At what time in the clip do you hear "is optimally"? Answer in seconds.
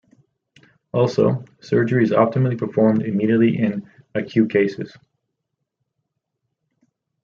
2.03-2.57